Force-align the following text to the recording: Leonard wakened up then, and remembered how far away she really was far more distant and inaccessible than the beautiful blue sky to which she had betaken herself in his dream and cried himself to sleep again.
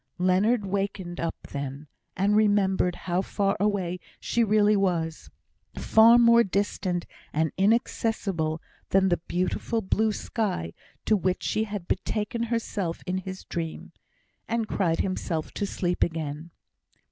Leonard 0.17 0.65
wakened 0.65 1.19
up 1.19 1.35
then, 1.51 1.87
and 2.17 2.35
remembered 2.35 2.95
how 3.05 3.21
far 3.21 3.55
away 3.59 3.99
she 4.19 4.43
really 4.43 4.75
was 4.75 5.29
far 5.77 6.17
more 6.17 6.43
distant 6.43 7.05
and 7.31 7.51
inaccessible 7.55 8.59
than 8.89 9.09
the 9.09 9.19
beautiful 9.27 9.79
blue 9.79 10.11
sky 10.11 10.73
to 11.05 11.15
which 11.15 11.43
she 11.43 11.65
had 11.65 11.87
betaken 11.87 12.45
herself 12.45 13.03
in 13.05 13.19
his 13.19 13.43
dream 13.43 13.91
and 14.47 14.67
cried 14.67 15.01
himself 15.01 15.51
to 15.51 15.67
sleep 15.67 16.03
again. 16.03 16.49